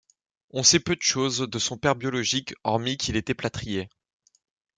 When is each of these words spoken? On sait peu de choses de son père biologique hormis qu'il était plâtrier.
On 0.49 0.63
sait 0.63 0.79
peu 0.79 0.95
de 0.95 1.01
choses 1.03 1.41
de 1.47 1.59
son 1.59 1.77
père 1.77 1.95
biologique 1.95 2.55
hormis 2.63 2.97
qu'il 2.97 3.15
était 3.17 3.35
plâtrier. 3.35 3.87